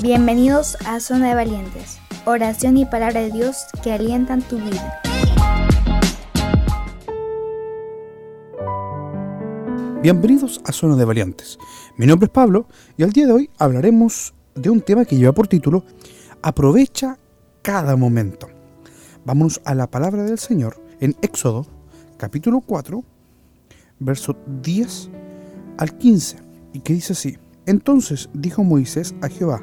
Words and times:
Bienvenidos 0.00 0.76
a 0.86 1.00
Zona 1.00 1.30
de 1.30 1.34
Valientes, 1.34 1.98
oración 2.24 2.76
y 2.76 2.86
palabra 2.86 3.20
de 3.20 3.32
Dios 3.32 3.66
que 3.82 3.90
alientan 3.90 4.42
tu 4.42 4.56
vida. 4.56 5.02
Bienvenidos 10.00 10.60
a 10.64 10.70
Zona 10.70 10.94
de 10.94 11.04
Valientes. 11.04 11.58
Mi 11.96 12.06
nombre 12.06 12.26
es 12.26 12.30
Pablo 12.30 12.68
y 12.96 13.02
al 13.02 13.10
día 13.10 13.26
de 13.26 13.32
hoy 13.32 13.50
hablaremos 13.58 14.34
de 14.54 14.70
un 14.70 14.82
tema 14.82 15.04
que 15.04 15.16
lleva 15.16 15.32
por 15.32 15.48
título 15.48 15.82
Aprovecha 16.42 17.18
cada 17.62 17.96
momento. 17.96 18.46
Vámonos 19.24 19.60
a 19.64 19.74
la 19.74 19.90
palabra 19.90 20.22
del 20.22 20.38
Señor 20.38 20.80
en 21.00 21.16
Éxodo 21.22 21.66
capítulo 22.18 22.60
4, 22.60 23.02
verso 23.98 24.36
10 24.62 25.10
al 25.76 25.98
15, 25.98 26.36
y 26.72 26.80
que 26.80 26.92
dice 26.92 27.14
así. 27.14 27.36
Entonces 27.66 28.30
dijo 28.32 28.62
Moisés 28.62 29.16
a 29.20 29.28
Jehová, 29.28 29.60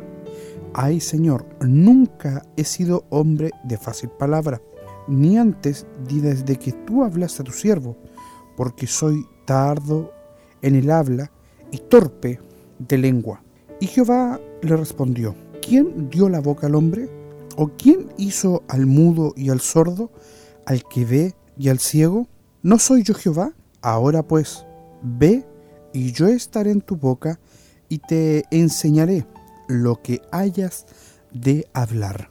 Ay 0.77 0.99
Señor, 0.99 1.45
nunca 1.61 2.45
he 2.57 2.65
sido 2.65 3.05
hombre 3.09 3.52
de 3.63 3.77
fácil 3.77 4.09
palabra, 4.09 4.61
ni 5.07 5.38
antes 5.38 5.88
ni 6.11 6.20
desde 6.20 6.57
que 6.57 6.73
tú 6.73 7.05
hablaste 7.05 7.41
a 7.41 7.45
tu 7.45 7.53
siervo, 7.53 7.95
porque 8.57 8.85
soy 8.85 9.25
tardo 9.45 10.11
en 10.61 10.75
el 10.75 10.91
habla 10.91 11.31
y 11.71 11.77
torpe 11.77 12.41
de 12.77 12.98
lengua. 12.98 13.41
Y 13.79 13.88
Jehová 13.88 14.41
le 14.61 14.75
respondió, 14.75 15.34
¿quién 15.65 16.09
dio 16.09 16.27
la 16.27 16.41
boca 16.41 16.67
al 16.67 16.76
hombre? 16.76 17.09
¿O 17.55 17.70
quién 17.70 18.09
hizo 18.17 18.62
al 18.67 18.85
mudo 18.85 19.34
y 19.37 19.51
al 19.51 19.62
sordo, 19.62 20.12
al 20.65 20.84
que 20.84 21.05
ve 21.05 21.35
y 21.57 21.70
al 21.70 21.79
ciego? 21.79 22.27
¿No 22.63 22.79
soy 22.79 23.03
yo 23.03 23.13
Jehová? 23.13 23.53
Ahora 23.81 24.27
pues, 24.27 24.65
ve 25.01 25.45
y 25.93 26.12
yo 26.12 26.27
estaré 26.27 26.71
en 26.71 26.81
tu 26.81 26.98
boca 26.98 27.39
y 27.87 27.99
te 27.99 28.43
enseñaré 28.51 29.26
lo 29.67 30.01
que 30.01 30.21
hayas 30.31 30.85
de 31.31 31.67
hablar. 31.73 32.29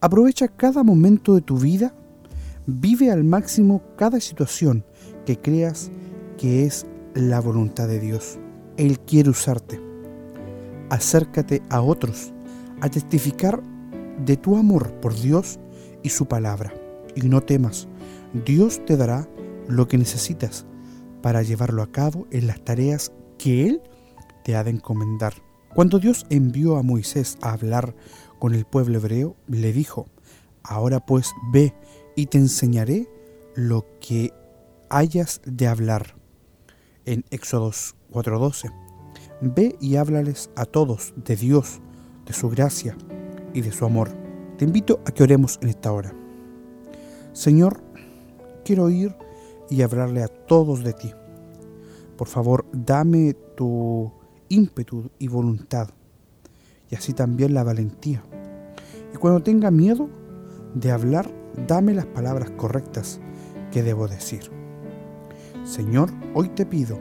Aprovecha 0.00 0.48
cada 0.48 0.82
momento 0.82 1.34
de 1.34 1.42
tu 1.42 1.56
vida, 1.56 1.94
vive 2.66 3.10
al 3.10 3.24
máximo 3.24 3.82
cada 3.96 4.20
situación 4.20 4.84
que 5.24 5.38
creas 5.38 5.90
que 6.38 6.64
es 6.64 6.86
la 7.14 7.40
voluntad 7.40 7.88
de 7.88 8.00
Dios. 8.00 8.38
Él 8.76 8.98
quiere 9.00 9.30
usarte. 9.30 9.80
Acércate 10.90 11.62
a 11.70 11.80
otros 11.80 12.32
a 12.80 12.88
testificar 12.88 13.62
de 14.24 14.36
tu 14.36 14.56
amor 14.56 14.92
por 15.00 15.14
Dios 15.14 15.58
y 16.02 16.08
su 16.08 16.26
palabra. 16.26 16.74
Y 17.14 17.28
no 17.28 17.42
temas, 17.42 17.88
Dios 18.44 18.84
te 18.84 18.96
dará 18.96 19.28
lo 19.68 19.86
que 19.86 19.98
necesitas 19.98 20.66
para 21.22 21.42
llevarlo 21.42 21.82
a 21.82 21.92
cabo 21.92 22.26
en 22.30 22.46
las 22.46 22.62
tareas 22.64 23.12
que 23.38 23.68
Él 23.68 23.82
te 24.44 24.56
ha 24.56 24.64
de 24.64 24.70
encomendar. 24.70 25.34
Cuando 25.74 25.98
Dios 25.98 26.26
envió 26.28 26.76
a 26.76 26.82
Moisés 26.82 27.38
a 27.40 27.52
hablar 27.52 27.94
con 28.38 28.54
el 28.54 28.66
pueblo 28.66 28.98
hebreo, 28.98 29.36
le 29.46 29.72
dijo, 29.72 30.06
ahora 30.62 31.00
pues 31.00 31.32
ve 31.50 31.74
y 32.14 32.26
te 32.26 32.36
enseñaré 32.36 33.08
lo 33.54 33.86
que 34.00 34.34
hayas 34.90 35.40
de 35.46 35.66
hablar. 35.66 36.14
En 37.06 37.24
Éxodos 37.30 37.96
4:12, 38.12 38.70
ve 39.40 39.76
y 39.80 39.96
háblales 39.96 40.50
a 40.56 40.66
todos 40.66 41.14
de 41.16 41.36
Dios, 41.36 41.80
de 42.26 42.34
su 42.34 42.50
gracia 42.50 42.94
y 43.54 43.62
de 43.62 43.72
su 43.72 43.86
amor. 43.86 44.10
Te 44.58 44.66
invito 44.66 45.00
a 45.06 45.10
que 45.10 45.22
oremos 45.22 45.58
en 45.62 45.70
esta 45.70 45.90
hora. 45.90 46.14
Señor, 47.32 47.82
quiero 48.62 48.90
ir 48.90 49.16
y 49.70 49.80
hablarle 49.80 50.22
a 50.22 50.28
todos 50.28 50.84
de 50.84 50.92
ti. 50.92 51.12
Por 52.18 52.28
favor, 52.28 52.66
dame 52.72 53.32
tu 53.56 54.12
ímpetu 54.52 55.10
y 55.18 55.28
voluntad, 55.28 55.88
y 56.90 56.94
así 56.94 57.14
también 57.14 57.54
la 57.54 57.64
valentía. 57.64 58.22
Y 59.14 59.16
cuando 59.16 59.42
tenga 59.42 59.70
miedo 59.70 60.10
de 60.74 60.90
hablar, 60.90 61.30
dame 61.66 61.94
las 61.94 62.04
palabras 62.04 62.50
correctas 62.50 63.18
que 63.70 63.82
debo 63.82 64.08
decir. 64.08 64.42
Señor, 65.64 66.10
hoy 66.34 66.50
te 66.50 66.66
pido 66.66 66.98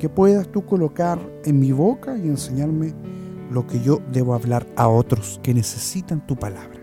que 0.00 0.08
puedas 0.08 0.50
tú 0.50 0.66
colocar 0.66 1.20
en 1.44 1.60
mi 1.60 1.70
boca 1.70 2.18
y 2.18 2.26
enseñarme 2.26 2.92
lo 3.52 3.68
que 3.68 3.80
yo 3.80 4.00
debo 4.10 4.34
hablar 4.34 4.66
a 4.74 4.88
otros 4.88 5.38
que 5.44 5.54
necesitan 5.54 6.26
tu 6.26 6.34
palabra. 6.34 6.80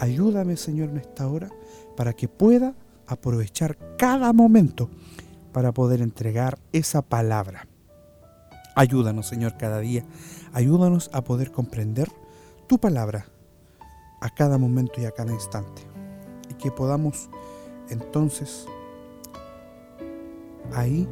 Ayúdame, 0.00 0.56
Señor, 0.56 0.88
en 0.88 0.96
esta 0.96 1.28
hora 1.28 1.50
para 1.96 2.14
que 2.14 2.26
pueda 2.26 2.74
aprovechar 3.06 3.78
cada 3.96 4.32
momento 4.32 4.90
para 5.52 5.70
poder 5.70 6.00
entregar 6.00 6.58
esa 6.72 7.00
palabra 7.00 7.68
Ayúdanos, 8.74 9.26
Señor, 9.26 9.56
cada 9.56 9.80
día. 9.80 10.04
Ayúdanos 10.52 11.10
a 11.12 11.22
poder 11.22 11.52
comprender 11.52 12.10
tu 12.66 12.78
palabra 12.78 13.26
a 14.20 14.30
cada 14.30 14.58
momento 14.58 15.00
y 15.00 15.04
a 15.04 15.12
cada 15.12 15.32
instante. 15.32 15.82
Y 16.50 16.54
que 16.54 16.70
podamos 16.70 17.28
entonces 17.90 18.66
ahí, 20.72 21.06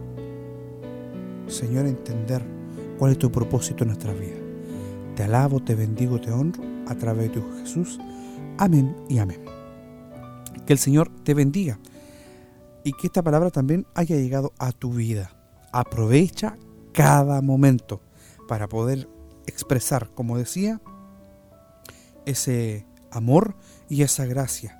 Señor, 1.47 1.87
entender 1.87 2.43
cuál 2.99 3.13
es 3.13 3.19
tu 3.19 3.31
propósito 3.31 3.85
en 3.85 3.89
nuestra 3.89 4.13
vida. 4.13 4.37
Te 5.17 5.25
alabo, 5.25 5.61
te 5.61 5.75
bendigo, 5.75 6.21
te 6.21 6.33
honro 6.33 6.63
a 6.89 6.95
través 6.95 7.29
de 7.29 7.41
tu 7.41 7.59
Jesús. 7.59 7.99
Amén 8.59 8.97
y 9.09 9.19
amén. 9.19 9.45
Que 10.67 10.73
el 10.73 10.79
Señor 10.79 11.11
te 11.23 11.35
bendiga 11.35 11.79
y 12.85 12.93
que 12.93 13.07
esta 13.07 13.23
palabra 13.23 13.51
también 13.51 13.87
haya 13.95 14.17
llegado 14.17 14.53
a 14.59 14.73
tu 14.73 14.93
vida. 14.93 15.31
Aprovecha 15.73 16.57
cada 16.93 17.41
momento 17.43 18.01
para 18.49 18.69
poder 18.69 19.09
expresar, 19.47 20.11
como 20.15 20.39
decía, 20.39 20.81
ese 22.27 22.87
amor 23.11 23.57
y 23.89 24.03
esa 24.03 24.27
gracia 24.27 24.79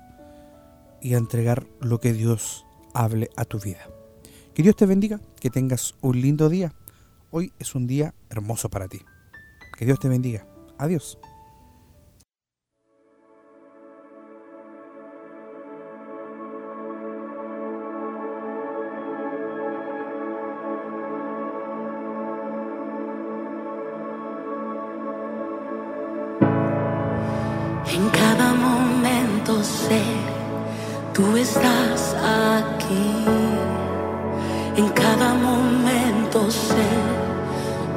y 1.01 1.15
entregar 1.15 1.67
lo 1.81 1.99
que 1.99 2.13
Dios 2.13 2.65
hable 2.93 3.29
a 3.35 3.45
tu 3.45 3.59
vida. 3.59 3.87
Que 4.53 4.63
Dios 4.63 4.75
te 4.75 4.85
bendiga, 4.85 5.19
que 5.39 5.49
tengas 5.49 5.95
un 6.01 6.21
lindo 6.21 6.49
día. 6.49 6.73
Hoy 7.31 7.51
es 7.59 7.75
un 7.75 7.87
día 7.87 8.13
hermoso 8.29 8.69
para 8.69 8.87
ti. 8.87 9.01
Que 9.77 9.85
Dios 9.85 9.99
te 9.99 10.07
bendiga. 10.07 10.45
Adiós. 10.77 11.17
Momento 29.43 29.63
sé, 29.63 30.01
tú 31.13 31.35
estás 31.35 32.15
aquí. 32.15 33.25
En 34.77 34.87
cada 34.89 35.33
momento 35.33 36.49
sé, 36.49 36.89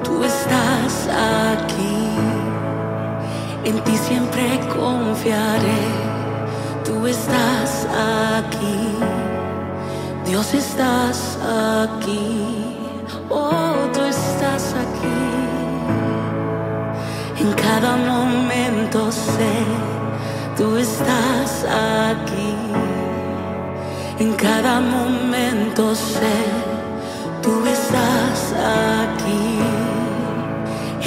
tú 0.03 0.25
estás 0.25 1.09
aquí. 1.09 2.09
En 3.65 3.81
ti 3.85 3.97
siempre 3.97 4.61
confiaré, 4.77 5.85
tú 6.85 7.07
estás 7.07 7.87
aquí. 8.39 8.89
Dios 10.27 10.53
estás 10.53 11.39
aquí, 11.85 12.75
oh, 13.31 13.89
tú 13.95 14.01
estás 14.03 14.75
aquí. 14.75 15.21
En 17.39 17.53
cada 17.53 17.97
momento 17.97 18.46
tú 20.57 20.77
estás 20.77 21.65
aquí. 21.65 22.55
En 24.19 24.33
cada 24.33 24.81
momento 24.81 25.95
sé, 25.95 26.39
tú 27.43 27.65
estás 27.67 28.55
aquí. 29.13 29.59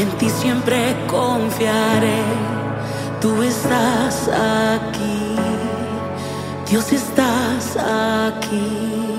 En 0.01 0.09
ti 0.17 0.29
siempre 0.29 0.95
confiaré, 1.07 2.21
tú 3.19 3.41
estás 3.41 4.29
aquí. 4.29 5.35
Dios 6.69 6.93
estás 6.93 7.77
aquí. 7.77 9.18